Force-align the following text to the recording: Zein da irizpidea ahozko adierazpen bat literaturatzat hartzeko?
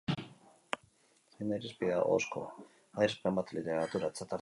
Zein 0.07 1.53
da 1.53 1.59
irizpidea 1.61 2.01
ahozko 2.07 2.43
adierazpen 2.55 3.41
bat 3.41 3.57
literaturatzat 3.59 4.23
hartzeko? 4.25 4.39